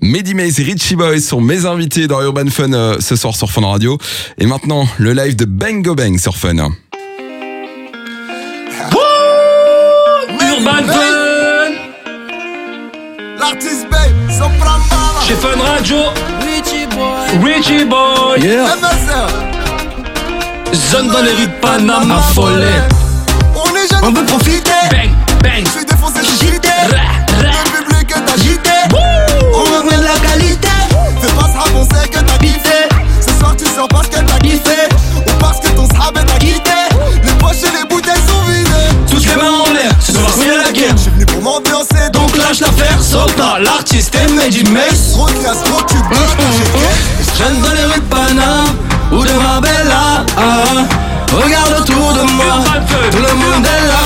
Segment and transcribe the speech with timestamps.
[0.00, 3.50] Mehdi Maze et Richie Boy sont mes invités dans Urban Fun euh, ce soir sur
[3.50, 3.98] Fun Radio.
[4.38, 6.54] Et maintenant, le live de Bang Go Bang sur Fun.
[6.56, 6.70] Urban
[10.86, 11.72] Fun.
[13.40, 15.96] L'artiste Bay, Sopran Mama, Chez Fun Radio.
[16.42, 19.28] Richie Boy, Richie Boy MSR.
[20.74, 22.66] Zone dans les rues de Panama Follet
[23.56, 24.70] On est jeunes, On veut profiter.
[24.92, 25.10] Bang,
[25.42, 25.64] bang.
[25.64, 26.48] Je suis défoncé, je suis.
[26.50, 28.70] Le public est agité.
[28.92, 29.27] Wouh.
[29.88, 30.68] De la qualité.
[31.20, 32.88] Fais pas ce rap, on sait que t'as kiffé.
[33.20, 34.88] Ce soir, tu sors parce que t'as kiffé.
[35.16, 36.70] Ou parce que ton srab t'a quitté.
[37.24, 39.10] Les poches et les bouteilles sont vidées.
[39.10, 42.10] Toutes les mains en l'air Ce soir c'est la guerre Je suis venu pour m'ambiancer.
[42.12, 45.82] Donc, lâche l'affaire Sota L'artiste est Mehdi Maze trop de classe, trop
[47.38, 48.64] dans les rues de Panama
[49.12, 50.24] ou de Marbella.
[50.36, 50.84] Ah,
[51.32, 52.64] regarde autour de moi,
[53.10, 54.02] tout le monde est là.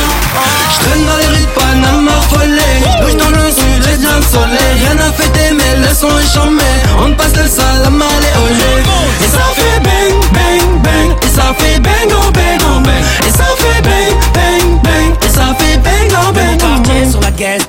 [0.75, 1.53] Je traîne dans les rues de
[2.29, 2.75] follet.
[3.01, 3.52] Bouge dans le
[4.21, 4.75] soleil.
[4.85, 6.71] Rien à fêter, mais le son est chambé.
[6.99, 8.73] On passe le salam à olé.
[9.25, 11.17] Et ça fait bang, bang, bang.
[11.23, 13.03] Et ça fait bang, oh bang, oh bang.
[13.27, 14.62] Et ça fait bang, bang.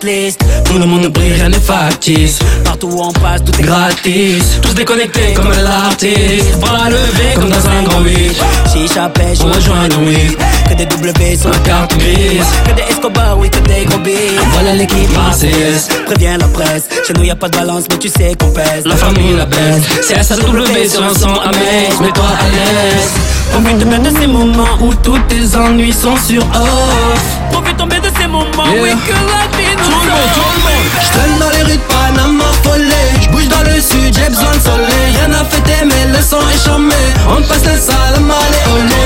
[0.03, 2.39] List Tout le monde brille, rien n'est factice.
[2.63, 6.59] Partout où on passe, tout est Gratis, tous déconnectés comme l'artiste.
[6.59, 8.41] Bras levés comme dans un grand 8.
[8.71, 10.35] Chicha pêche, On rejoint Louis,
[10.69, 12.45] Que des W sur la carte grise.
[12.67, 15.87] Que des Escobar, oui, que des gros billes Voilà l'équipe marseillaise.
[16.05, 18.85] Préviens la presse Chez nous y a pas de balance, mais tu sais qu'on pèse
[18.85, 19.83] La famille la baisse.
[20.01, 22.01] C'est SAW sur un son à mettre.
[22.01, 23.11] Mets-toi à l'aise.
[23.51, 27.23] Profite bien de ces moments où tous tes ennuis sont sur off.
[27.51, 30.61] Profite tomber de ces moments, oui, que la vie nous Tout le monde, tout le
[30.65, 30.87] monde.
[31.05, 33.07] J'traîne dans les rues de Panama follet.
[33.21, 35.05] J'bouge dans le sud, j'ai besoin de soleil.
[35.17, 36.95] Rien à fêter, mais le son est chambé.
[37.29, 39.03] On passe le salam allez, olé.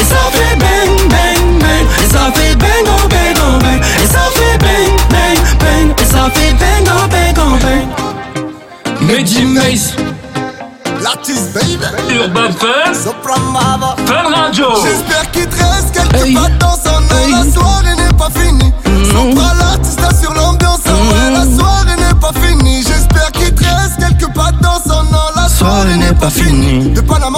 [0.00, 1.84] Et ça fait bang, bang, bang.
[2.02, 3.80] Et ça fait bang, oh bang, oh bang.
[4.02, 5.88] Et ça fait bang, bang, bang.
[6.00, 7.86] Et ça fait bang, oh bang, oh bang.
[9.00, 9.94] Mehdi Maze,
[11.02, 11.78] L'artiste, baby.
[12.14, 12.92] Urban Fun.
[14.06, 14.66] Fun Radio.
[14.82, 16.34] J'espère qu'il te reste quelques Hey.
[16.34, 17.30] pas dans son Hey.
[17.32, 18.72] La soirée n'est pas finie.
[18.84, 19.67] L'artiste assure
[21.68, 22.82] soirée n'est pas finie.
[22.82, 25.26] J'espère qu'il te reste quelques pas dans son nom.
[25.36, 26.90] La soirée n'est pas finie.
[26.90, 27.37] De Panama,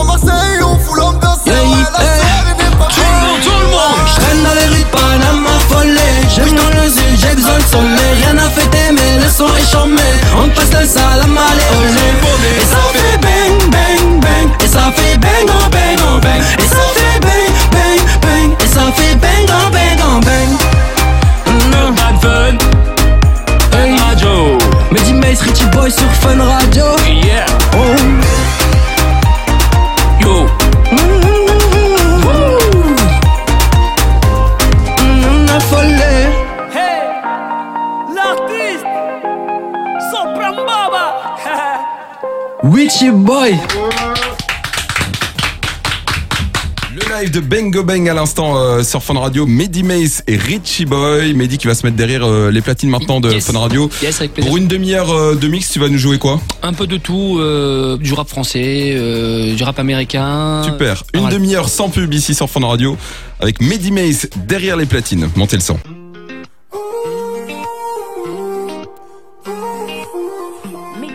[47.31, 49.47] live de Bang Go Bang à l'instant euh, sur Fun Radio.
[49.47, 51.35] Mehdi Mace et Richie Boy.
[51.35, 53.47] Mehdi qui va se mettre derrière euh, les platines maintenant de Yes.
[53.51, 53.89] Fun Radio.
[54.03, 54.49] Yes, avec plaisir.
[54.49, 56.41] Pour une demi-heure euh, de mix, tu vas nous jouer quoi?
[56.63, 60.63] Un peu de tout, euh, du rap français, euh, du rap américain.
[60.65, 61.05] Super.
[61.15, 62.97] Une demi-heure sans pub ici sur Fun Radio
[63.39, 65.29] avec Mehdi Mace derrière les platines.
[65.37, 65.79] Montez le son.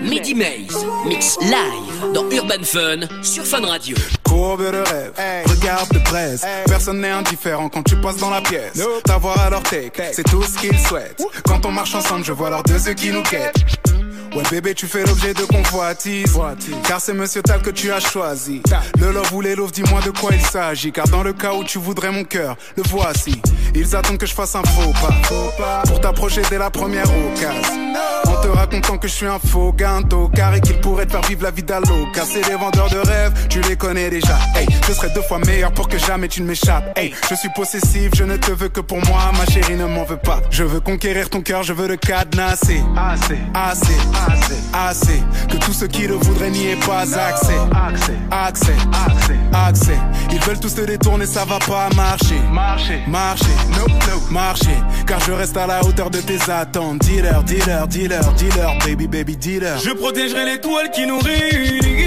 [0.04, 3.96] Midi Maze, mix live dans Urban Fun sur Fun Radio.
[4.36, 5.14] Courbe de rêve,
[5.46, 6.46] regarde de presse.
[6.68, 8.84] Personne n'est indifférent quand tu passes dans la pièce.
[9.06, 11.24] T'avoir à leur take, c'est tout ce qu'ils souhaitent.
[11.46, 13.95] Quand on marche ensemble, je vois leurs deux yeux qui nous quittent.
[14.36, 16.38] Ouais bébé tu fais l'objet de convoitise
[16.86, 18.62] Car c'est monsieur Tal que tu as choisi.
[19.00, 20.92] Le love ou les loves dis-moi de quoi il s'agit.
[20.92, 23.42] Car dans le cas où tu voudrais mon cœur Le voici.
[23.74, 25.84] Ils attendent que je fasse un faux pas.
[25.88, 27.86] Pour t'approcher dès la première occasion.
[28.28, 31.22] En te racontant que je suis un faux ganto Car et qu'il pourrait te faire
[31.22, 34.38] vivre la vie d'Allo Car c'est les vendeurs de rêves Tu les connais déjà.
[34.56, 36.98] Hey je serai deux fois meilleur pour que jamais tu ne m'échappes.
[36.98, 39.32] Hey je suis possessif Je ne te veux que pour moi.
[39.38, 40.42] Ma chérie ne m'en veut pas.
[40.50, 42.82] Je veux conquérir ton cœur Je veux le cadenasser.
[42.98, 43.96] Assez Assez.
[44.14, 44.25] Assez
[44.74, 47.54] Assez Que tous ceux qui le voudraient n'y aient pas accès.
[47.74, 48.14] Accès.
[48.32, 48.76] Accès.
[49.08, 49.40] Accès.
[49.54, 49.98] Accès.
[50.32, 52.40] Ils veulent tous te détourner Ça va pas marcher.
[52.52, 53.00] Marcher.
[53.08, 53.46] Marcher.
[53.72, 54.78] No no Marcher.
[55.08, 57.00] Car je reste à la hauteur de tes attentes.
[57.00, 59.78] Dealer Dealer Dealer Dealer Baby baby dealer.
[59.80, 62.06] Je protégerai l'étoile qui nous réunit.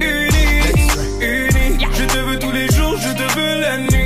[0.00, 0.88] Unis,
[1.20, 1.86] unis.
[1.96, 4.03] Je te veux tous les jours, je te veux la nuit.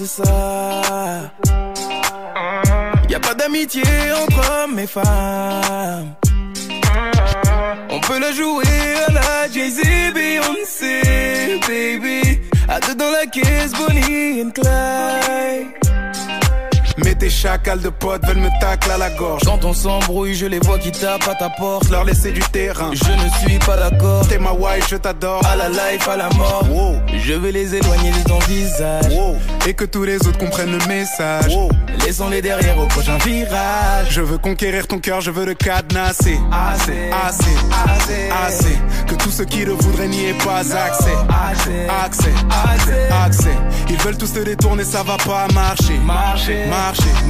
[0.00, 1.32] De ça.
[3.08, 3.82] Y a pas d'amitié
[4.22, 6.14] entre hommes et femmes.
[8.06, 8.64] peut la jouer
[9.08, 9.82] à la Jay-Z,
[10.14, 12.40] Beyoncé, baby.
[12.68, 15.89] À deux dans la caisse, Bonnie and Clyde.
[17.40, 19.40] Chacals de potes veulent me tacler à la gorge.
[19.46, 21.88] Quand on s'embrouille, je les vois qui tapent à ta porte.
[21.88, 22.90] Leur laisser du terrain.
[22.92, 24.28] Je ne suis pas d'accord.
[24.28, 25.40] T'es ma wife, je t'adore.
[25.46, 26.66] À la life, à la mort.
[27.08, 29.10] Je vais les éloigner de ton visage.
[29.66, 31.56] Et que tous les autres comprennent le message.
[32.04, 34.08] Laissons-les derrière au prochain virage.
[34.10, 36.38] Je veux conquérir ton cœur, je veux le cadenasser.
[36.52, 37.56] Assez, assez,
[37.86, 38.78] assez, assez.
[39.06, 41.14] Que tous ceux qui le voudraient n'y aient pas accès.
[41.48, 43.56] Accès, accès, accès.
[43.88, 45.98] Ils veulent tous te détourner, ça va pas marcher.
[46.04, 47.29] Marcher, marcher, no,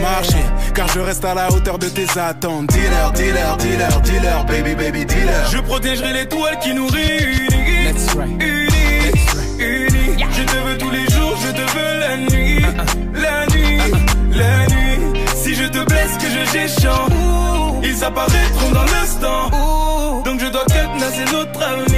[0.00, 0.44] marcher.
[0.74, 2.68] Car je reste à la hauteur de tes attentes.
[2.68, 5.46] Dealer, dealer, dealer, dealer, baby, baby, dealer.
[5.50, 7.84] Je protégerai l'étoile qui nous réunit.
[7.84, 8.42] Let's right.
[8.42, 9.12] Unis,
[9.58, 10.24] unis.
[10.32, 12.64] Je te veux tous les jours, je te veux la nuit.
[13.14, 13.80] La nuit,
[14.32, 15.20] la nuit.
[15.36, 17.10] Si je te blesse, que je j'échange.
[17.82, 20.22] Ils apparaîtront dans l'instant.
[20.24, 21.80] Donc je dois cadenasser notre avenir.
[21.80, 21.89] Avenir,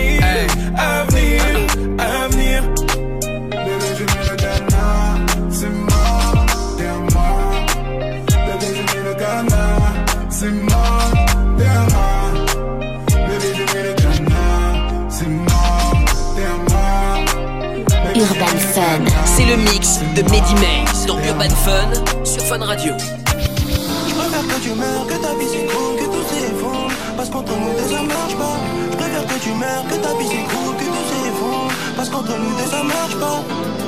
[19.57, 22.95] le mix de Mehdi Maze dans Urban Fun sur Fun Radio.
[22.99, 26.93] Je préfère que tu meurs, que ta vie s'écroule, que tout s'effondre.
[27.17, 28.57] Parce qu'entre nous deux ça marche pas.
[28.91, 31.73] Je préfère que tu meurs, que ta vie s'écroule, que tout s'effondre.
[31.97, 33.43] Parce qu'entre nous deux ça marche pas.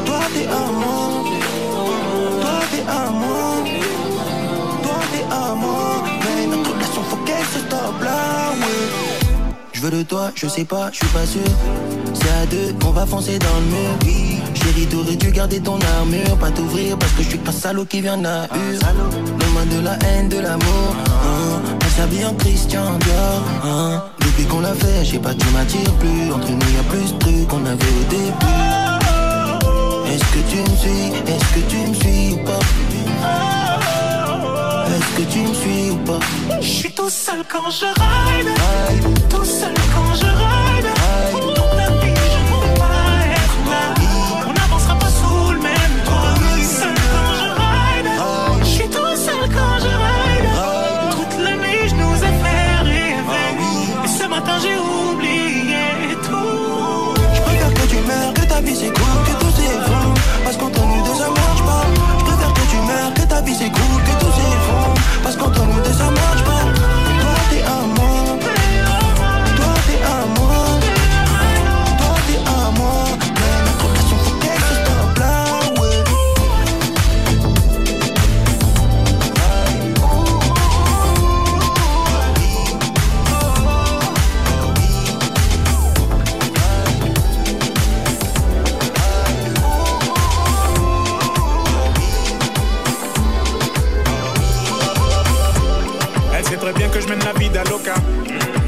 [0.04, 1.24] Toi t'es à moi.
[2.42, 3.44] Toi t'es à moi.
[4.82, 6.02] Toi t'es à moi.
[6.24, 8.52] Mais notre relation faut qu'elle se stoppe là.
[9.72, 11.48] Je veux de toi, je sais pas, je suis pas sûr.
[12.12, 14.43] C'est à deux, on va foncer dans le mur.
[14.64, 18.00] Chérie, t'aurais dû garder ton armure, pas t'ouvrir parce que je suis pas salaud qui
[18.00, 20.96] vient à Donne-moi de la haine, de l'amour.
[20.96, 21.60] Hein.
[21.84, 23.42] On s'habille en Christian Dior.
[23.64, 24.02] Hein.
[24.20, 26.32] Depuis qu'on l'a fait, je sais pas, tu m'attires plus.
[26.32, 28.54] Entre nous, y a plus de trucs qu'on avait au début.
[30.12, 31.06] Est-ce que tu me suis?
[31.32, 32.60] Est-ce que tu me suis ou pas?
[34.94, 36.20] Est-ce que tu me suis ou pas?
[36.60, 38.48] Je suis tout seul quand je ride.
[39.28, 40.53] Tout seul quand je ride.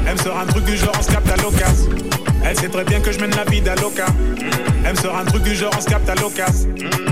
[0.05, 1.91] Elle me sort un truc du genre on se capte à l'occasion.
[2.43, 4.05] Elle sait très bien que je mène la vie d'Aloca.
[4.83, 6.69] Elle me sort un truc du genre on se capte à l'occasion.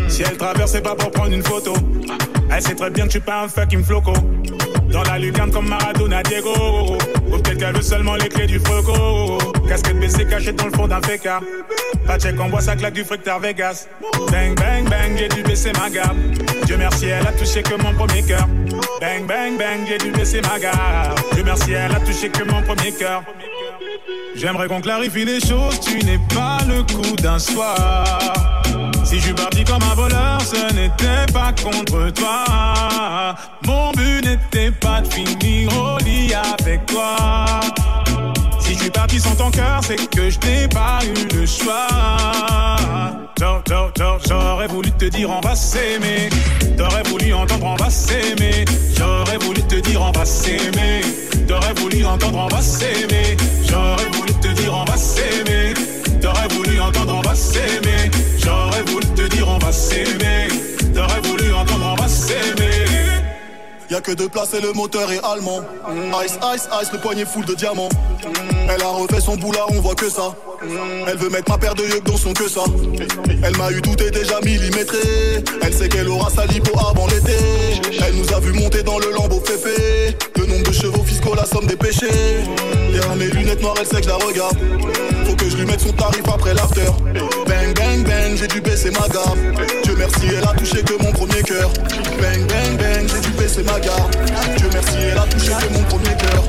[0.10, 1.74] Si elle traverse, c'est pas pour prendre une photo.
[2.52, 4.14] Elle sait très bien que je suis pas un fucking floco.
[4.92, 6.98] Dans la lucarne comme Maradona Diego.
[7.28, 9.38] Ou peut-être qu'elle veut seulement les clés du froco.
[9.68, 11.40] Casquette baissée cachée dans le fond d'un féca.
[12.20, 13.88] Check, on voit ça claque du fructeur Vegas.
[14.32, 16.18] Bang, bang, bang, j'ai dû baisser ma garde.
[16.66, 18.48] Dieu merci, elle a touché que mon premier cœur.
[19.02, 21.20] Bang, bang, bang, j'ai dû baisser ma garde.
[21.34, 23.24] Dieu merci, elle a touché que mon premier cœur.
[24.36, 28.06] J'aimerais qu'on clarifie les choses, tu n'es pas le coup d'un soir.
[29.04, 33.36] Si je suis parti comme un voleur, ce n'était pas contre toi.
[33.66, 37.60] Mon but n'était pas de finir au lit avec toi.
[38.76, 41.88] Si je suis parti sans ton cœur, c'est que je n'ai pas eu le choix.
[43.40, 46.28] J'a- j'a- j'a- J'aurais voulu te dire on va s'aimer.
[46.78, 48.66] T'aurais voulu entendre on va s'aimer.
[48.98, 51.00] J'aurais voulu te dire on va s'aimer.
[51.48, 53.38] T'aurais voulu entendre on va s'aimer.
[63.96, 65.62] Y'a que deux places et le moteur est allemand.
[66.26, 67.88] Ice, ice, ice, le poignet full de diamants.
[68.70, 70.36] Elle a refait son boulard, on voit que ça.
[71.08, 72.66] Elle veut mettre ma paire de yeux dans son que ça.
[73.42, 74.98] Elle m'a eu tout est déjà millimétré.
[75.62, 77.38] Elle sait qu'elle aura sa lipo avant l'été.
[78.06, 80.18] Elle nous a vu monter dans le lambeau féfé.
[80.36, 82.44] Le nombre de chevaux fiscaux, la somme des péchés.
[82.92, 84.58] Derrière mes lunettes noires, elle sait que je la regarde.
[85.26, 86.92] Faut que je lui mette son tarif après l'after.
[87.66, 89.40] Bang bang bang, j'ai dû baisser ma garde.
[89.84, 91.72] Dieu merci, elle a touché que mon premier cœur.
[92.22, 94.16] Bang bang bang, j'ai dû baisser ma garde.
[94.58, 96.44] Dieu merci, elle a touché que mon premier cœur.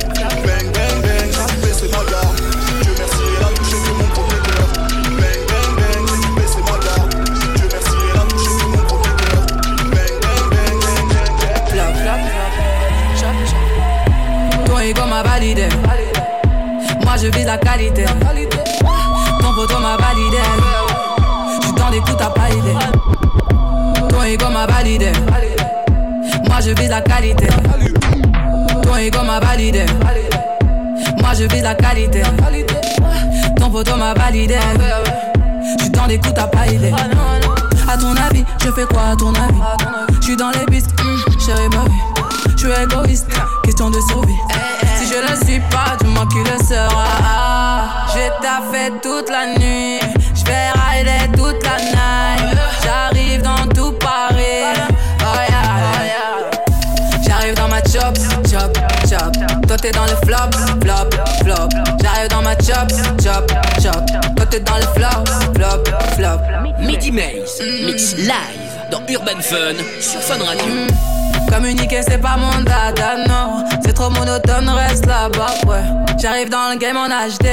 [0.44, 2.37] Bang bang bang, j'ai dû baisser ma garde.
[2.82, 4.68] Dieu merci, elle a touché que mon premier cœur.
[5.16, 7.11] Bang bang bang, j'ai dû baisser ma garde.
[7.56, 9.40] Dieu merci, elle a touché que mon premier cœur.
[9.88, 11.64] Bang bang bang, bang bang.
[11.73, 12.44] Bla bla bla.
[14.66, 15.68] Ton ego m'a validé.
[17.02, 18.04] Moi je vis la qualité.
[19.40, 20.42] Ton photo m'a validé.
[22.00, 22.76] Coups, t'as pas idée.
[24.09, 25.12] Ton ego m'a validé.
[26.47, 27.47] Moi je vise la qualité.
[28.83, 29.87] Ton ego m'a validé.
[31.21, 32.23] Moi je vise la qualité.
[33.57, 34.59] Ton poteau m'a validé.
[35.79, 36.93] J'suis dans coups, t'as pas idée.
[37.88, 39.61] À ton avis, je fais quoi à ton avis?
[40.21, 42.57] J'suis dans les bisques, mm, chérie ma vie.
[42.57, 43.29] J'suis égoïste,
[43.65, 44.35] question de survie.
[44.97, 48.07] Si je le suis pas, dis-moi qui le sera.
[48.12, 50.00] J'ai taffé toute la nuit,
[50.53, 52.59] rider toute la night.
[52.85, 54.75] J'arrive dans tout Paris.
[55.21, 56.50] Oh yeah.
[57.26, 58.17] J'arrive dans ma chop,
[58.50, 58.76] chop,
[59.09, 59.33] chop.
[59.67, 60.50] Toi t'es dans le flop,
[60.83, 61.11] flop,
[61.43, 61.69] flop.
[62.03, 62.91] J'arrive dans ma chop,
[63.23, 64.07] chop, chop.
[64.37, 65.25] Toi t'es dans le flop,
[65.55, 65.85] flop,
[66.17, 66.41] flop.
[66.81, 68.31] Midi Maze, mix live
[68.91, 70.65] dans Urban Fun sur Fun Radio.
[71.50, 73.65] Communiquer c'est pas mon dada, non.
[73.85, 75.83] C'est trop monotone, reste là-bas, ouais.
[76.21, 77.47] J'arrive dans le game en HD.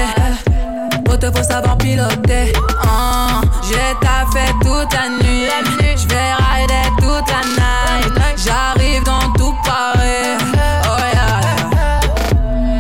[1.24, 2.52] Te faut savoir piloter.
[2.86, 5.48] Ah, J'ai taffé toute la nuit.
[5.96, 8.14] J'vais rider toute la night.
[8.44, 10.36] J'arrive dans tout Paris.
[10.86, 10.98] Oh.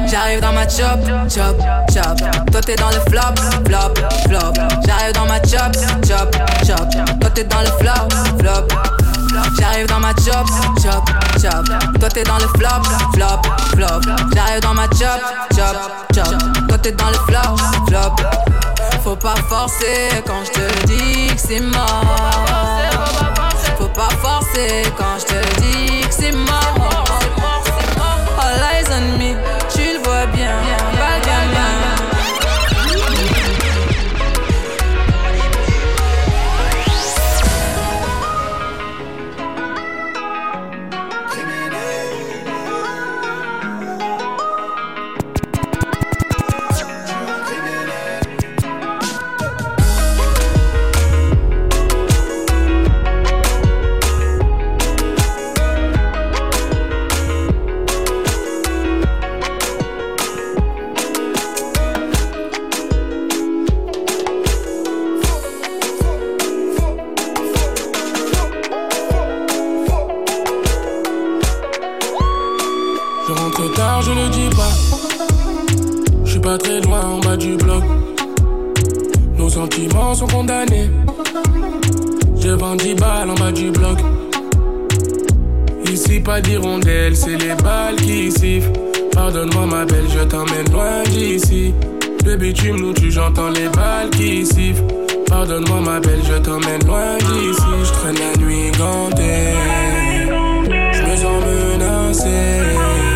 [0.06, 1.00] J'arrive dans ma chop,
[1.30, 1.58] chop,
[1.94, 2.18] chop.
[2.51, 3.94] Toi t'es dans le flop, flop,
[4.27, 4.53] flop.
[4.86, 5.74] J'arrive dans ma chop,
[6.06, 6.36] chop,
[6.68, 6.89] chop.
[7.22, 8.23] Toi t'es dans le flop.
[9.60, 10.48] J'arrive dans ma chop,
[10.81, 11.10] chop,
[11.41, 11.65] chop.
[12.00, 12.83] Toi t'es dans le flop,
[13.13, 13.41] flop,
[13.75, 14.01] flop.
[14.36, 15.22] J'arrive dans ma chop,
[15.55, 15.75] chop,
[16.13, 16.67] chop.
[16.67, 17.57] Toi t'es dans le flop,
[17.88, 18.15] flop.
[19.03, 22.05] Faut pas forcer quand je te dis que c'est mort.
[23.77, 26.73] Faut pas forcer quand je te dis que c'est mort.
[74.03, 74.74] Je le dis pas.
[76.25, 77.83] Je suis pas très loin en bas du bloc.
[79.38, 80.89] Nos sentiments sont condamnés.
[82.39, 83.98] Je vends 10 balles en bas du bloc.
[85.91, 88.72] Ici, pas d'hirondelle, c'est les balles qui sifflent.
[89.12, 91.74] Pardonne-moi, ma belle, je t'emmène loin d'ici.
[92.25, 94.83] Le bitume nous tue, j'entends les balles qui sifflent.
[95.27, 97.62] Pardonne-moi, ma belle, je t'emmène loin d'ici.
[97.83, 99.53] Je traîne la nuit gantée.
[100.93, 103.12] Je me sens menacé.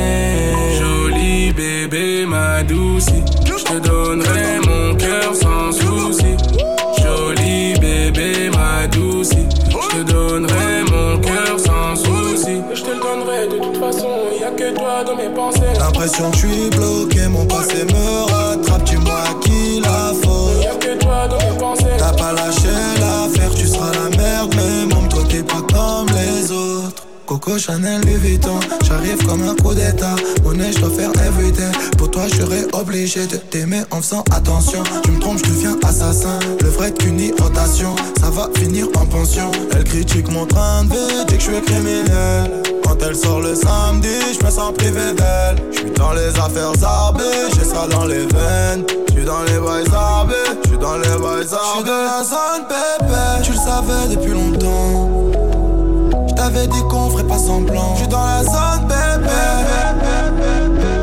[0.00, 0.78] Dulcinée.
[0.78, 3.06] Jolie bébé, ma douce.
[3.44, 6.36] Je te donnerai mon cœur sans souci.
[7.02, 9.30] Jolie bébé, ma douce.
[9.68, 12.62] Je te donnerai mon cœur sans souci.
[12.74, 14.08] Je te le donnerai de toute façon.
[14.40, 15.60] Y a que toi dans mes pensées.
[15.78, 18.49] L'impression que je suis bloqué, mon passé me rattrape,
[27.40, 30.14] Coco Chanel Louis Vuitton, j'arrive comme un coup d'état.
[30.44, 31.70] Monnaie, je dois faire everyday.
[31.96, 34.82] Pour toi, je serais obligé de t'aimer en faisant attention.
[35.04, 36.38] Tu me trompes, je deviens assassin.
[36.60, 39.50] Le vrai qu'une irritation, ça va finir en pension.
[39.72, 42.62] Elle critique mon train de vie, dit que je suis criminel.
[42.84, 45.64] Quand elle sort le samedi, je me sens privé d'elle.
[45.72, 48.84] Je suis dans les affaires zarbées, j'ai ça dans les veines.
[49.12, 51.58] Suis dans les bails zarbés, je suis dans les bails zarbés.
[51.64, 55.19] Je suis dans la zone pépé, tu le savais depuis longtemps.
[57.30, 57.94] Pas semblant.
[57.94, 59.42] Je suis dans la zone bébé.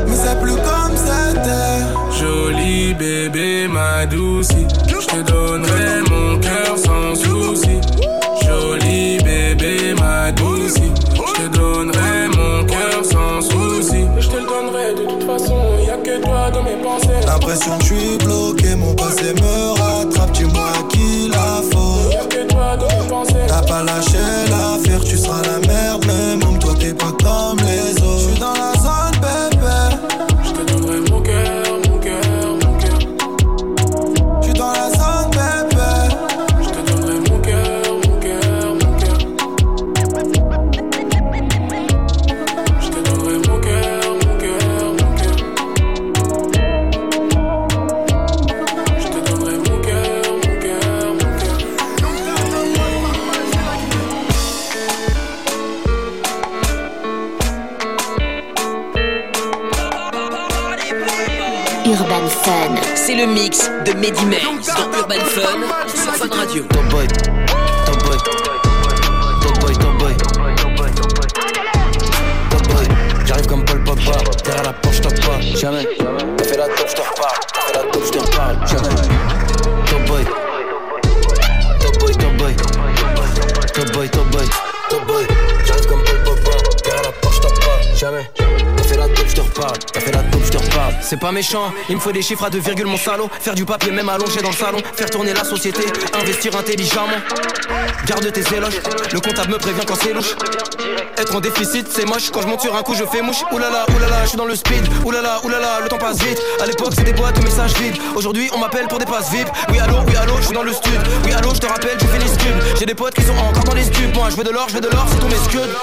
[0.06, 1.80] Mais c'est plus comme c'était.
[2.18, 4.48] Jolie bébé, ma douce.
[4.86, 7.80] Je te donnerai mon cœur sans souci.
[8.44, 10.74] Jolie bébé, ma douce.
[10.74, 14.04] Je te donnerai mon cœur sans souci.
[14.18, 15.58] Je te le donnerai de toute façon.
[15.86, 17.26] Y a que toi dans mes pensées.
[17.26, 19.67] L'impression que je suis bloqué, mon passé me
[63.88, 66.62] de Mehdi Maze dans Urban Fun sur Fun Radio.
[66.64, 67.06] Top boy,
[91.00, 93.30] C'est pas méchant, il me faut des chiffres à deux virgules, mon salaud.
[93.40, 94.78] Faire du papier, même allongé dans le salon.
[94.94, 97.18] Faire tourner la société, investir intelligemment.
[98.06, 98.80] Garde tes éloges,
[99.12, 100.34] le comptable me prévient quand c'est louche.
[101.18, 102.30] Être en déficit, c'est moche.
[102.30, 103.42] Quand je monte sur un coup, je fais mouche.
[103.50, 104.86] Oulala, oulala, je suis dans le speed.
[105.04, 106.40] Oulala, oulala, le temps passe vite.
[106.62, 107.96] À l'époque, c'était boîte de messages vides.
[108.14, 109.48] Aujourd'hui, on m'appelle pour des passes VIP.
[109.70, 111.00] Oui, allô, oui, allô, je suis dans le stud.
[111.24, 112.78] Oui, allô, je te rappelle, je fais les scuds.
[112.78, 114.12] J'ai des potes qui sont encore dans les studs.
[114.14, 115.74] Moi, je veux de l'or, je veux de l'or, c'est tous mes scuds.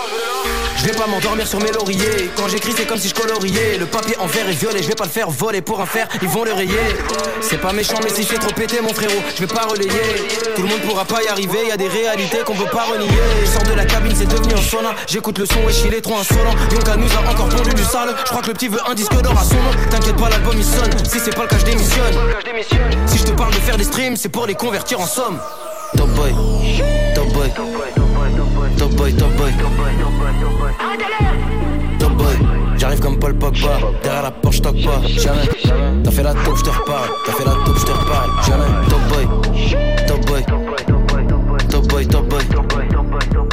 [0.77, 2.29] Je vais pas m'endormir sur mes lauriers.
[2.35, 3.77] Quand j'écris, c'est comme si je coloriais.
[3.79, 6.07] Le papier en vert est violet, je vais pas le faire voler pour un fer,
[6.21, 6.77] ils vont le rayer.
[7.41, 9.89] C'est pas méchant, mais si je fais trop péter, mon frérot, je vais pas relayer.
[10.55, 13.07] Tout le monde pourra pas y arriver, y a des réalités qu'on peut pas renier.
[13.41, 14.93] Je sors de la cabine, c'est devenu un sauna.
[15.25, 16.53] J'écoute le son et il est trop insolent.
[16.71, 18.09] Yonka nous a encore pondu du sale.
[18.25, 19.71] Je crois que le petit veut un disque d'or à son nom.
[19.89, 20.91] T'inquiète pas, l'album il sonne.
[21.03, 22.13] Si c'est pas le cas, je démissionne.
[23.07, 25.39] Si je te parle de faire des streams, c'est pour les convertir en somme.
[25.97, 26.31] Top boy,
[27.15, 27.49] top boy,
[28.77, 29.51] top boy, top boy.
[31.97, 32.37] Top boy,
[32.77, 33.79] j'arrive comme Paul Pogba.
[34.03, 35.49] Derrière la porte, j'toque pas, jamais.
[36.03, 37.09] T'as fait la taupe, j'te reparle.
[37.25, 38.87] T'as fait la taupe, j'te reparle, jamais.
[38.89, 39.27] Top boy,
[40.07, 40.45] top boy,
[41.67, 42.45] top boy, top boy.
[42.47, 43.44] Top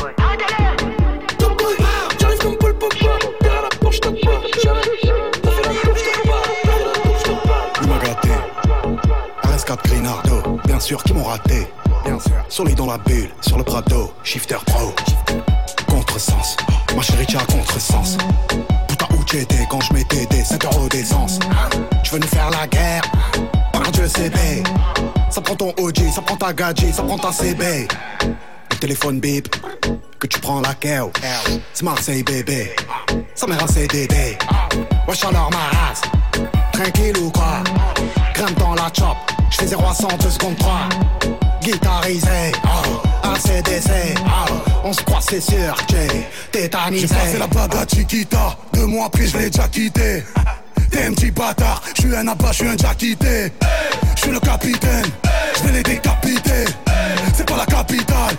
[10.82, 11.68] sûr qu'ils m'ont raté.
[12.04, 12.32] Bien sûr.
[12.48, 14.92] Sur les dans la bulle, sur le Prado, shifter pro.
[15.88, 16.56] Contresens,
[16.96, 18.18] ma chérie, tu as contresens.
[18.88, 21.38] Putain, où tu étais quand je mettais des 5 euros d'essence
[22.02, 23.02] Tu veux nous faire la guerre
[23.72, 24.64] Par Dieu, CB.
[25.30, 27.86] Ça prend ton OG, ça prend ta gadget, ça prend ta CB.
[28.70, 29.54] Le téléphone bip,
[30.18, 31.12] que tu prends la KO.
[31.72, 32.74] C'est Marseille, bébé.
[33.36, 34.36] Ça mère un CDD.
[35.06, 36.02] Wesh alors ma race.
[36.72, 37.62] Tranquille ou quoi
[38.34, 39.16] Grimpe dans la chop,
[39.50, 40.88] j'fais 0 à 100 2 secondes 3
[41.62, 43.90] Guitarisé, oh, ACDC,
[44.24, 44.52] oh,
[44.84, 47.06] on se croit c'est sûr, j'ai tétanisé.
[47.06, 50.24] J'ai passé la bague à Chiquita, deux mois après je l'ai déjà quitté.
[50.90, 53.52] T'es un petit bâtard, je suis un abat, je suis un déjà quitté.
[54.16, 55.06] Je suis le capitaine,
[55.56, 56.64] je vais les décapiter.
[57.34, 58.36] C'est pas la capitale,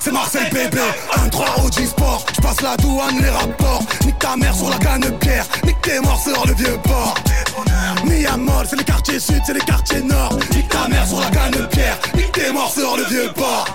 [0.00, 0.80] c'est Marseille bébé.
[1.28, 3.82] 1-3 OG Sport, je passe la douane, les rapports.
[4.04, 7.14] Nique ta mère sur la canne de pierre, nique tes morts sur le vieux port.
[8.04, 10.38] Miamol, c'est les quartiers sud, c'est les quartiers nord.
[10.54, 13.66] Nique ta mère sur la canne de pierre, nique tes morts sur le vieux port.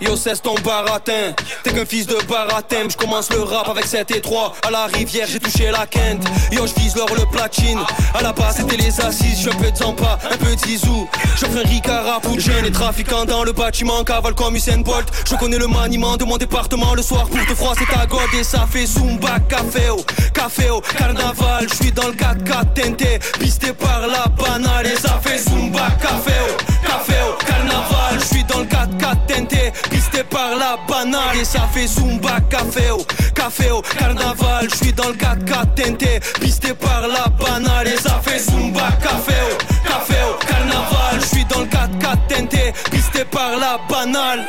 [0.00, 1.34] Yo cesse ton baratin.
[1.62, 2.88] T'es qu'un fils de baratin.
[2.88, 6.24] Je commence le rap avec 7 et 3 À la rivière j'ai touché la quinte
[6.50, 7.78] Yo je vise l'or le platine.
[8.12, 9.42] À la base c'était les assises.
[9.42, 11.08] Je un peu de un peu de Zizou.
[11.38, 14.02] J'offre un Ricard à Poutine Les trafiquants dans le bâtiment.
[14.04, 15.06] Cavale comme Usain Bolt.
[15.28, 17.28] Je connais le maniement de mon département Le soir.
[17.28, 21.74] Pour te froisser ta god Et ça fait Zumba Café au Café au Carnaval Je
[21.74, 26.32] suis dans le 4-4 tenté Pisté par la banale Et ça fait Zumba Café
[30.34, 31.44] par la banale.
[31.44, 34.68] Ça fait Zumba Café au Café au Carnaval.
[34.68, 37.88] Je suis dans le 4-4 tenté Pisté par la banale.
[38.02, 41.20] Ça fait Zumba Café au Café au Carnaval.
[41.20, 44.44] Je suis dans le 4-4 tenté Pisté par la banale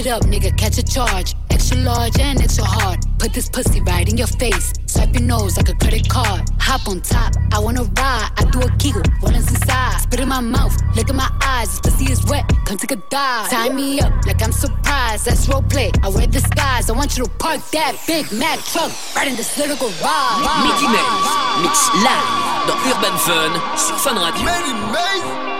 [0.00, 1.34] it up, nigga, catch a charge.
[1.50, 3.00] Extra large and extra hard.
[3.18, 4.72] Put this pussy right in your face.
[4.86, 6.42] Swipe your nose like a credit card.
[6.58, 8.30] Hop on top, I wanna ride.
[8.38, 10.00] I do a giggle, what is inside?
[10.00, 11.68] Spit in my mouth, look in my eyes.
[11.68, 13.50] This pussy is wet, come take a dive.
[13.50, 15.26] Tie me up like I'm surprised.
[15.26, 15.90] That's role play.
[16.02, 16.88] I wear disguise.
[16.88, 20.44] I want you to park that Big Mac truck right in this little garage.
[20.64, 21.32] Midi Maze,
[21.62, 22.28] mix live
[22.66, 24.44] dans Urban Fun sur Fun Radio.
[24.44, 25.50] Many Maze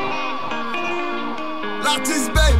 [1.84, 2.52] L'artiste Bay,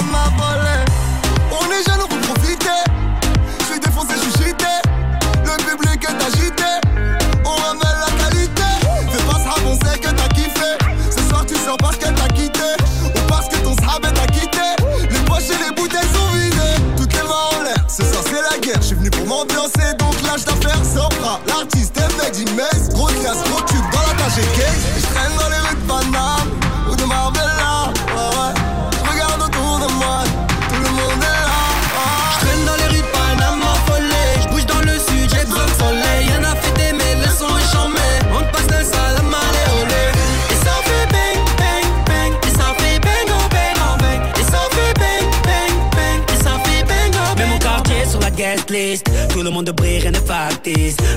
[0.00, 2.68] On est jeunes, on veut profiter.
[3.58, 4.64] Je suis défoncé, je suis cheaté.
[5.44, 6.64] Le public est agité.
[7.44, 8.62] On ramène la qualité.
[9.10, 10.78] Fais pas ça, on sait que t'as kiffé.
[11.10, 12.60] Ce soir, tu sors parce que t'as quitté.
[13.06, 14.76] Ou parce que ton sahab t'a quitté.
[15.10, 16.78] Les poches et les bouteilles sont vidées.
[16.96, 17.84] Toutes les mains en l'air.
[17.88, 18.80] Ce soir, c'est la guerre.
[18.80, 19.94] Je suis venu pour m'ambiancer.
[19.98, 24.38] Donc, lâche d'affaires, sera L'artiste est made in Gros casse, gros tube dans la tâche
[24.38, 24.82] et case.
[24.96, 26.37] Je traîne dans les rues de Panama.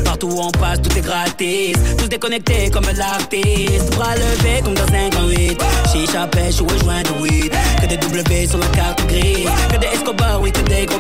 [0.03, 1.75] Partout où on passe, tout est gratis.
[1.97, 3.95] Tous déconnectés comme l'artiste.
[3.95, 5.61] Bras levés comme dans 58.
[5.91, 7.53] Chicha pêche ou joint de weed.
[7.81, 9.49] Que des W sur la carte grise.
[9.71, 10.99] Que des Escobar, oui, que des gros.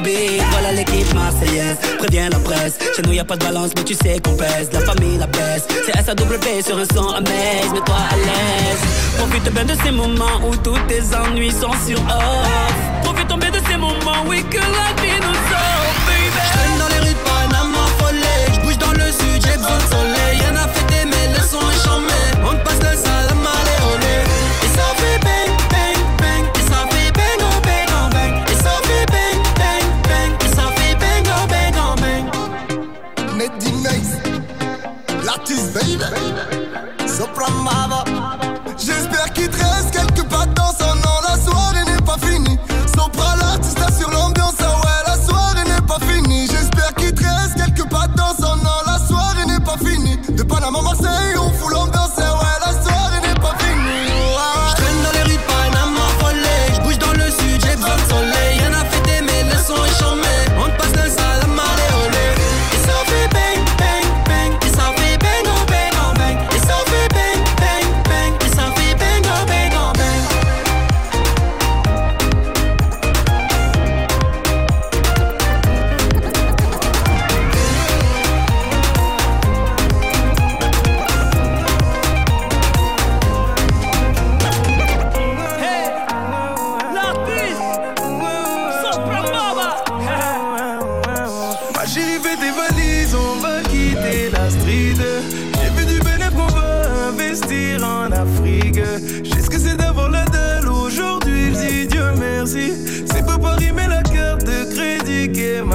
[0.51, 1.77] Voilà l'équipe marseillaise.
[1.97, 2.77] Préviens la presse.
[2.95, 4.69] Chez nous y a pas de balance, mais tu sais qu'on pèse.
[4.73, 5.65] La famille la baisse.
[5.85, 7.71] C'est SAW sur un son amaze.
[7.73, 8.81] Mets-toi à l'aise.
[9.17, 13.03] Profite bien de ces moments où tous tes ennuis sont sur off.
[13.03, 15.30] Profite bien de ces moments, oui, que la vie nous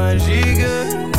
[0.07, 1.16] magique.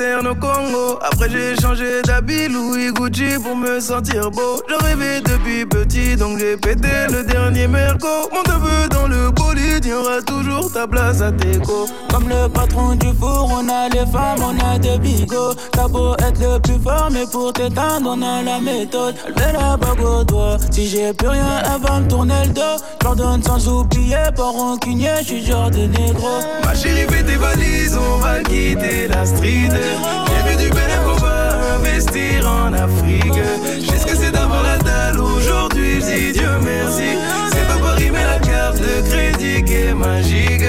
[0.00, 0.98] Au Congo.
[1.02, 4.62] Après j'ai changé d'habit Louis Gucci pour me sentir beau.
[4.68, 8.06] Je rêvais depuis petit donc j'ai pété le dernier merco.
[8.32, 11.88] Mon neveu dans le bolide, y aura toujours ta place à Teco.
[12.10, 15.54] Comme le patron du four, on a les femmes, on a des bigots.
[15.72, 19.14] T'as beau être le plus fort, mais pour t'éteindre, on a la méthode.
[19.36, 20.56] Elle la bague au doigt.
[20.70, 22.82] Si j'ai plus rien, elle va me tourner le dos.
[23.02, 26.40] J'ordonne sans oublier, pas rancunier, j'suis genre de négro.
[26.64, 29.70] Ma chérie, fais tes valises, on va quitter la street.
[29.70, 33.40] J'ai vu du bénéfice qu'on va investir en Afrique.
[33.80, 37.18] Je sais ce que c'est d'avoir la dalle aujourd'hui, dis Dieu merci.
[37.52, 40.64] C'est pas Paris, mais la carte de crédit qui est magique.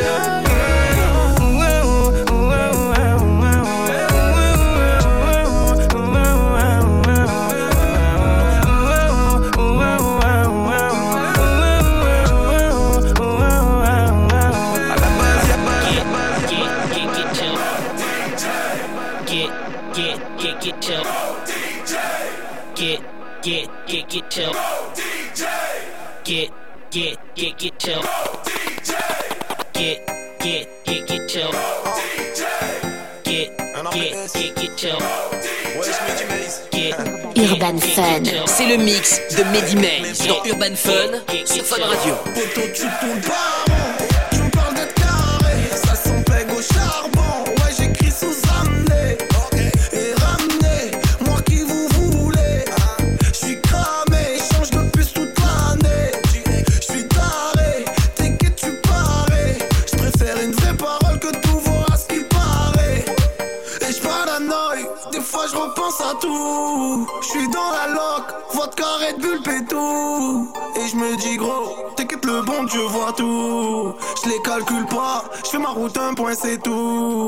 [24.39, 25.51] Get, get chill.
[26.23, 26.49] Get,
[26.91, 28.01] get, get, get chill.
[29.73, 30.07] Get,
[30.39, 31.51] get, get, get chill.
[33.23, 33.57] Get,
[33.91, 34.99] get, get, get chill.
[36.71, 36.99] Get,
[37.51, 38.23] Urban Fun.
[38.45, 39.75] C'est le mix de Mehdi
[40.27, 42.15] dans Urban Fun sur Fun Radio.
[42.23, 43.21] Poto, tu tournes
[76.43, 77.18] route un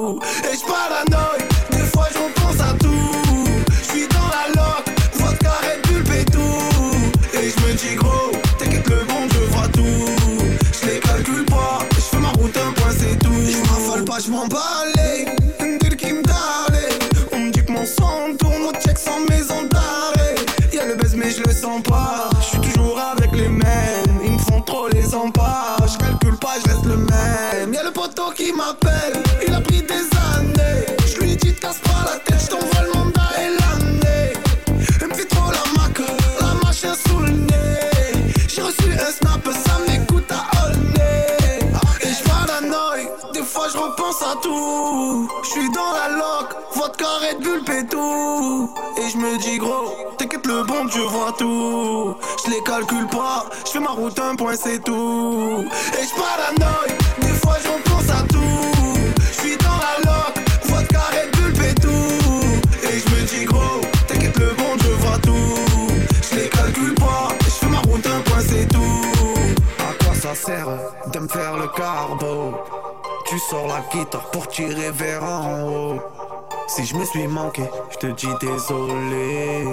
[51.39, 55.65] Je les calcule pas, je fais ma route un point c'est tout.
[55.97, 59.15] Et je paranoïe, des fois je repense à tout.
[59.17, 60.33] Je suis dans la loc,
[60.65, 62.87] vodka Red Bull tout.
[62.87, 65.55] Et je me dis gros, t'inquiète le bon Dieu voit tout.
[66.29, 69.05] Je les calcule pas, je fais ma route un point c'est tout.
[69.79, 70.67] À quoi ça sert
[71.13, 72.55] de me faire le carbo?
[73.25, 75.99] Tu sors la guitare pour tirer vers en haut.
[76.67, 79.65] Si je me suis manqué, je te dis désolé.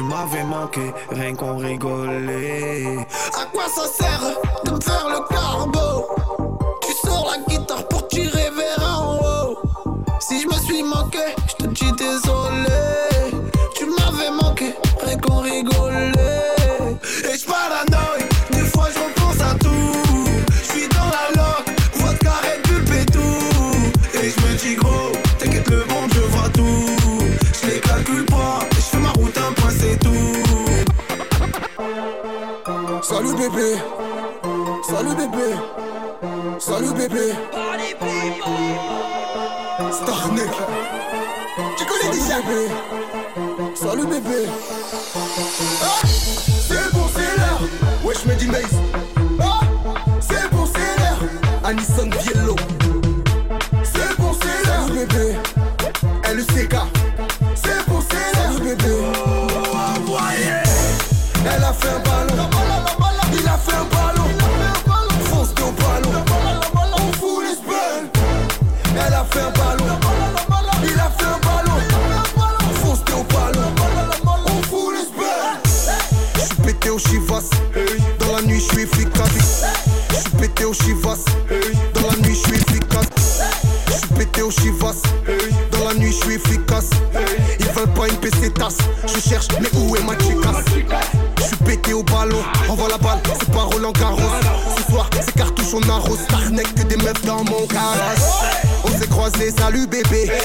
[0.00, 3.06] Tu m'avais manqué, rien qu'on rigolait.
[3.38, 4.22] À quoi ça sert
[4.64, 6.08] de me faire le carbo
[37.10, 37.34] bébé.
[39.92, 40.50] Starnek,
[41.76, 42.68] tu connais déjà bébé.
[43.74, 44.46] Salut bébé.
[45.82, 46.06] Ah,
[46.68, 47.60] c'est bon, c'est l'heure.
[48.04, 48.48] Wesh, me dis.
[49.40, 49.60] Ah,
[50.20, 51.20] c'est bon, c'est l'heure.
[51.64, 52.56] Anisson Viello.
[53.82, 54.86] C'est bon, c'est l'heure.
[54.88, 55.36] Salut bébé.
[56.24, 56.76] LCK.
[57.54, 58.52] C'est bon, c'est l'heure.
[58.52, 58.94] Salut bébé.
[61.44, 61.79] Elle a.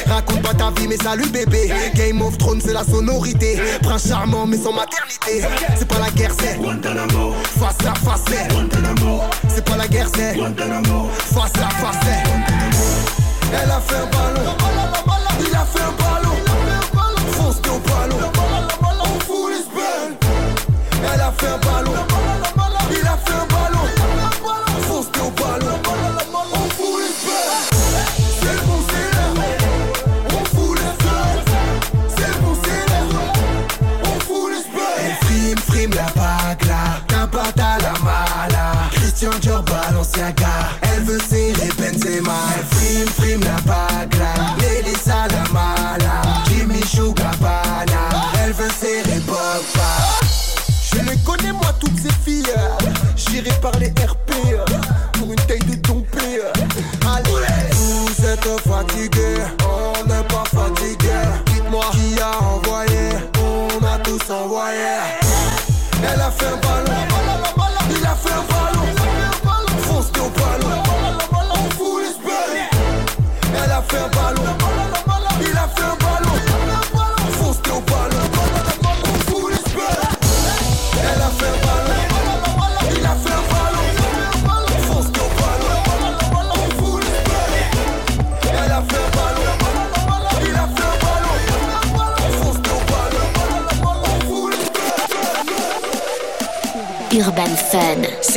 [0.08, 1.72] Raconte pas ta vie, mais salut bébé.
[1.96, 3.60] Game of Thrones, c'est la sonorité.
[3.82, 5.48] Prince charmant, mais sans maternité.
[5.78, 6.60] C'est pas la guerre, c'est
[7.60, 8.22] face à face.
[9.48, 11.96] c'est pas la guerre, c'est face à face.
[13.54, 14.15] Elle a fait un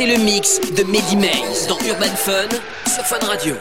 [0.09, 2.49] le mix de Mehdi Maze dans Urban Fun
[2.91, 3.53] sur Fun Radio.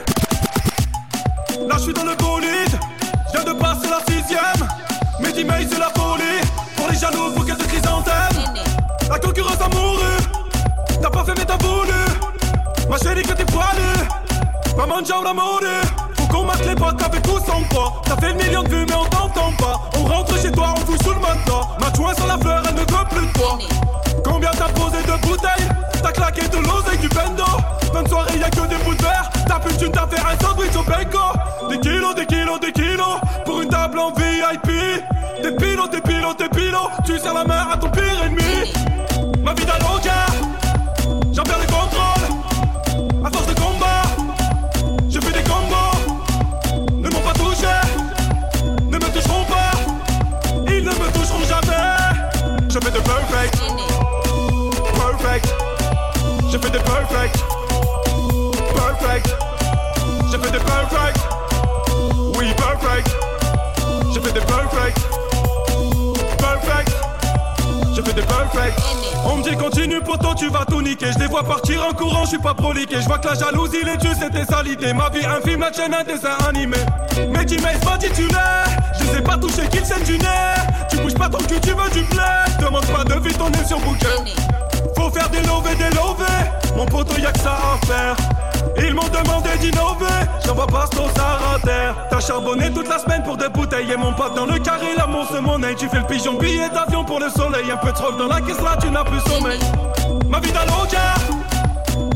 [1.69, 2.79] Là je suis dans le bolide,
[3.27, 4.69] je viens de passer la sixième.
[5.21, 6.41] Mehdi May c'est la folie,
[6.75, 8.65] pour les jaloux bouquet de chrysanthème.
[9.11, 10.17] La concurrence amoureux,
[11.03, 12.89] t'as pas fait mais t'as voulu.
[12.89, 14.09] Ma chérie que t'es poilue,
[14.75, 15.61] maman l'amour
[16.17, 18.87] Faut qu'on mate les boîtes avec tout son poids T'as fait le million de vues
[18.89, 19.91] mais on t'entend pas.
[19.99, 22.75] On rentre chez toi, on fouille sous le matelas Ma joint sur la fleur, elle
[22.75, 23.59] ne veut plus de toi
[24.29, 25.69] Combien t'as posé de bouteilles
[26.03, 27.45] T'as claqué de l'oseille du bendo.
[27.95, 29.31] Même soirée y'a que des bouts de verre.
[29.47, 33.19] T'as plus d'une t'as fait un sandwich au bacon Des kilos, des kilos, des kilos.
[33.45, 34.71] Pour une table en VIP
[35.43, 36.91] Des pilotes, des pilotes, des pilotes.
[37.07, 38.38] Tu serres la main à ton pire ennemi
[56.79, 57.45] des perfect.
[58.75, 59.37] Perfect.
[60.31, 61.19] Je fais des perfect.
[62.37, 63.17] Oui, perfect.
[64.15, 64.99] Je fais des perfect.
[66.39, 66.97] Perfect.
[67.97, 68.81] Je fais des perfect.
[69.25, 72.25] On me dit continue poto tu vas tout niquer Je les vois partir en courant
[72.25, 75.27] je suis pas proliqué Je vois que la jalousie les tues c'était salidé Ma vie
[75.27, 76.77] un film la chaîne un dessin animé
[77.31, 78.65] Mais tu m'as pas titulaire
[78.99, 80.55] Je sais pas toucher qu'il scène du nez
[80.89, 82.23] Tu bouges pas ton cul tu veux du blé
[82.61, 84.07] Demande pas de vie ton nez sur bouquet
[84.99, 86.25] Faut faire des lovés des lovés
[86.77, 88.17] Mon poteau y'a que ça à faire
[88.81, 90.07] ils m'ont demandé d'innover,
[90.45, 91.09] j'envoie pas ton
[91.65, 91.97] terre.
[92.11, 95.27] T'as charbonné toute la semaine pour des bouteilles et mon pote dans le carré, l'amour
[95.33, 95.75] c'est mon nez.
[95.77, 98.61] Tu fais le pigeon billet d'avion pour le soleil, un peu trop dans la caisse
[98.61, 99.59] là, tu n'as plus sommeil.
[100.29, 101.15] Ma vie d'aloca,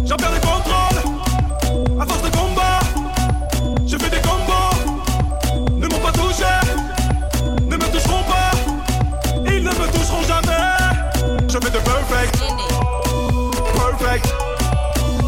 [0.04, 2.00] j'en perds le contrôle.
[2.00, 2.36] À force de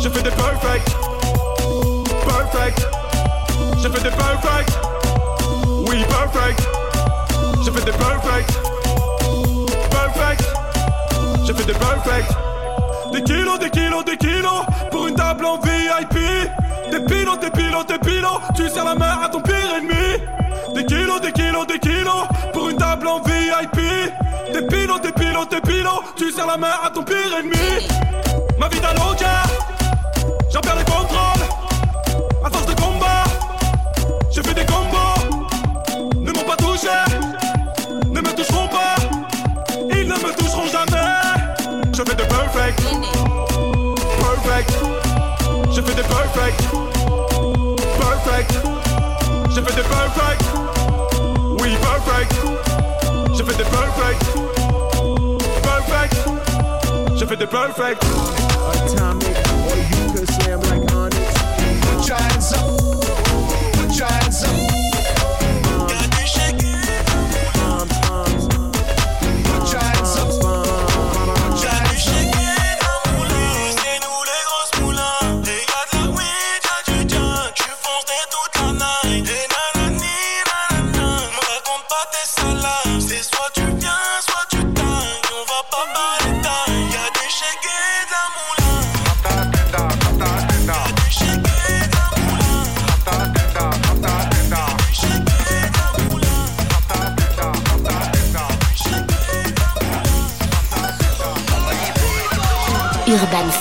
[0.04, 0.96] Je fais des perfect.
[2.26, 2.88] Perfect.
[3.82, 4.78] Je fais des perfect.
[5.88, 6.60] Oui, perfect.
[7.64, 8.52] Je fais des perfect.
[9.90, 10.44] Perfect.
[11.46, 12.30] Je fais des perfect.
[13.14, 14.66] Des kilos, des kilos, des kilos.
[14.90, 16.18] Pour une table en VIP.
[16.90, 18.42] Des pilotes, des pilotes, des pilotes.
[18.54, 20.22] Tu serres la main à ton pire ennemi.
[20.74, 22.26] Des kilos, des kilos, des kilos.
[22.52, 24.12] Pour une table en VIP.
[24.52, 26.04] Des pilotes, des pilotes, des pilotes.
[26.16, 27.88] Tu serres la main à ton pire ennemi.
[44.64, 45.74] Perfect.
[45.74, 46.62] Je fais des perfect.
[47.98, 48.52] Perfect.
[49.50, 50.44] Je fais des perfect.
[51.60, 52.34] Oui, perfect.
[53.36, 54.24] Je fais des perfect.
[55.62, 56.16] Perfect.
[57.16, 58.04] Je fais des perfect.
[58.74, 59.36] Atomic,
[59.68, 60.93] or you could slam like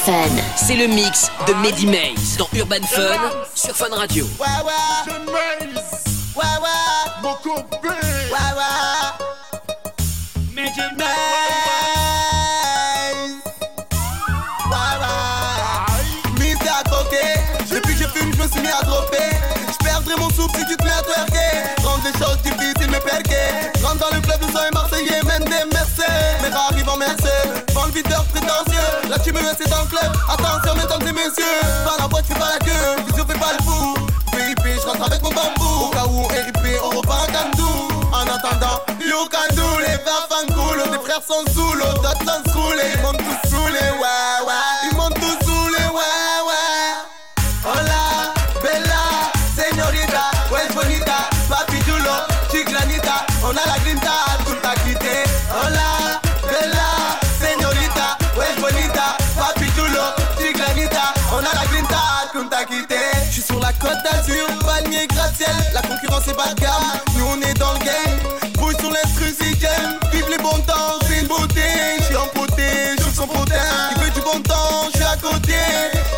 [0.06, 0.36] Fun.
[0.58, 3.02] C'est le mix de Mehdi Maze dans Urban Fun
[3.56, 4.26] sur Fun Radio.
[4.38, 5.16] Ouais, ouais.
[6.36, 7.22] Ouais, ouais.
[7.22, 8.03] Mon copain.
[27.94, 29.10] Videur prétentieux.
[29.10, 30.12] La team ES est dans le club.
[30.30, 31.62] Attention, mesdames et messieurs.
[31.86, 33.04] Pas la boîte, fais pas la queue.
[33.08, 33.96] Vision, fais pas le fou.
[34.34, 35.86] VIP, je rentre avec mon bambou.
[35.86, 37.88] Au cas où, RIP, on repart en Kandou.
[38.12, 40.80] En attendant, you can do les verres fan cool.
[41.04, 42.94] Frères sont sous l'eau, d'autres sont saoulés.
[42.96, 44.90] Ils m'ont tous saoulé, ouais, ouais.
[44.92, 46.94] Ils m'ont tous saoulé, ouais, ouais.
[47.66, 52.16] Hola, bella, señorita, pues bonita, papi chulo,
[52.52, 53.93] chiclanita, on a la grinta,
[66.28, 68.20] la concurrence est bas de gamme, nous on est dans le game.
[68.56, 69.56] Bouge sur l'instru si
[70.12, 71.62] vive les bons temps, c'est une beauté,
[72.00, 73.56] je suis empoté, je son potin,
[73.96, 75.56] il veut du bon temps, je suis à côté,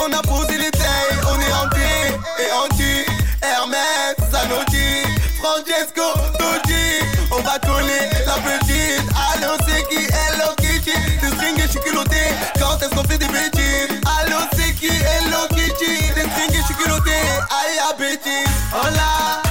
[0.06, 3.06] on a posé les tailles, on est hanté et hanté,
[3.42, 5.04] Hermès, Zanotti,
[5.42, 11.64] Francesco, Totti, on va coller la petite, allô c'est qui, hello Kitty, des strings et
[11.64, 12.22] je suis culotté,
[12.60, 16.66] quand est-ce qu'on fait des bêtises, allô c'est qui, hello Kitty, des strings et je
[16.66, 19.45] suis culotté, aïe bêtises, hola,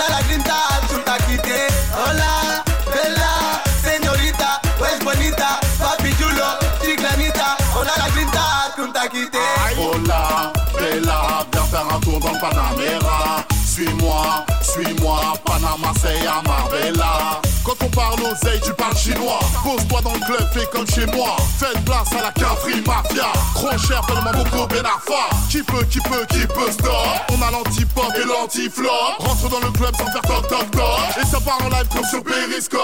[0.00, 0.54] on a la grinta,
[0.88, 8.72] tout a quitté, hola, bella, señorita, pues bonita, papi chulo, chiclanita, on a la grinta,
[8.76, 9.38] tout a quitté.
[9.78, 13.44] Hola, Bella, viens faire un tour dans Panamera.
[13.64, 17.40] Suis-moi, suis-moi, Panama, c'est à Marbella.
[17.64, 19.38] Quand on parle oseille, tu parles chinois.
[19.62, 21.36] Pose-toi dans le club, fais comme chez moi.
[21.58, 23.32] Faites place à la cafri mafia.
[23.70, 25.30] Trop cher, tellement beaucoup Benafa.
[25.48, 26.90] Qui peut, qui peut, qui peut stop
[27.32, 28.88] On a l'anti-pop et l'anti-flop.
[29.20, 30.82] Rentre dans le club sans faire toc toc toc.
[31.22, 32.80] Et ça part en live comme sur Periscope.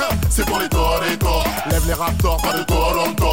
[0.00, 1.26] Hein, C'est pour les Toretto.
[1.70, 3.26] Lève les raptors, pas de Toronto.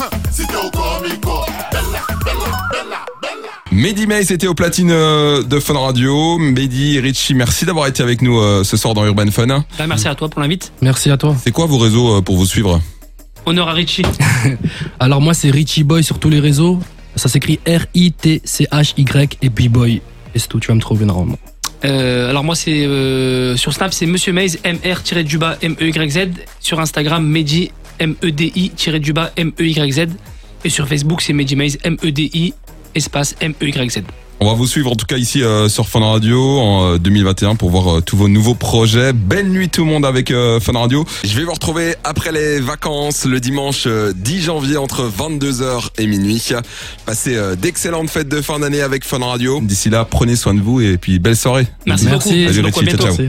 [0.00, 1.40] Hein, Si t'es au comico.
[1.70, 3.48] Bella, bella, bella, bella.
[3.70, 6.38] Mehdi May, c'était au platine euh, de Fun Radio.
[6.38, 9.46] Mehdi et Richie, merci d'avoir été avec nous euh, ce soir dans Urban Fun.
[9.46, 10.72] Bah, merci à toi pour l'invite.
[10.80, 11.36] Merci à toi.
[11.42, 12.80] C'est quoi vos réseaux euh, pour vous suivre?
[13.46, 14.04] Honneur à Richie.
[15.00, 16.78] Alors moi c'est Richie Boy sur tous les réseaux.
[17.16, 20.00] Ça s'écrit R-I-T-C-H-Y et B-Boy.
[20.34, 21.38] Et c'est tout, tu vas me trouver normalement.
[21.84, 26.28] Euh, alors moi c'est euh, sur Snap c'est Monsieur Maze MR-du-bas M-E-Y-Z
[26.60, 30.06] sur Instagram Mehdi M-E-D-I-du-bas M-E-Y-Z
[30.64, 32.54] et sur Facebook c'est Mehdi Maze M-E-D-I
[32.94, 34.02] espace M-E-Y-Z.
[34.40, 37.54] On va vous suivre en tout cas ici euh, sur Fun Radio en euh, 2021
[37.54, 39.12] pour voir euh, tous vos nouveaux projets.
[39.12, 41.04] Belle nuit tout le monde avec euh, Fun Radio.
[41.22, 46.08] Je vais vous retrouver après les vacances le dimanche euh, 10 janvier entre 22h et
[46.08, 46.42] minuit.
[47.06, 49.60] Passez euh, d'excellentes fêtes de fin d'année avec Fun Radio.
[49.62, 51.68] D'ici là, prenez soin de vous et puis belle soirée.
[51.86, 52.30] Merci beaucoup.
[52.30, 53.28] Merci beaucoup, à